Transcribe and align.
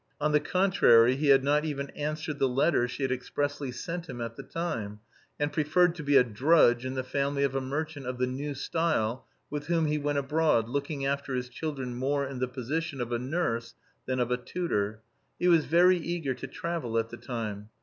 On 0.19 0.31
the 0.31 0.39
contrary 0.39 1.15
he 1.15 1.27
had 1.27 1.43
not 1.43 1.63
even 1.63 1.91
answered 1.91 2.39
the 2.39 2.49
letter 2.49 2.87
she 2.87 3.03
had 3.03 3.11
expressly 3.11 3.71
sent 3.71 4.09
him 4.09 4.19
at 4.19 4.35
the 4.35 4.41
time, 4.41 4.99
and 5.39 5.53
preferred 5.53 5.93
to 5.93 6.01
be 6.01 6.17
a 6.17 6.23
drudge 6.23 6.87
in 6.87 6.95
the 6.95 7.03
family 7.03 7.43
of 7.43 7.53
a 7.53 7.61
merchant 7.61 8.07
of 8.07 8.17
the 8.17 8.25
new 8.25 8.55
style, 8.55 9.27
with 9.51 9.67
whom 9.67 9.85
he 9.85 9.99
went 9.99 10.17
abroad, 10.17 10.67
looking 10.67 11.05
after 11.05 11.35
his 11.35 11.49
children 11.49 11.93
more 11.93 12.25
in 12.25 12.39
the 12.39 12.47
position 12.47 12.99
of 12.99 13.11
a 13.11 13.19
nurse 13.19 13.75
than 14.07 14.19
of 14.19 14.31
a 14.31 14.37
tutor. 14.37 15.03
He 15.37 15.47
was 15.47 15.65
very 15.65 15.97
eager 15.97 16.33
to 16.33 16.47
travel 16.47 16.97
at 16.97 17.09
the 17.09 17.17
time. 17.17 17.69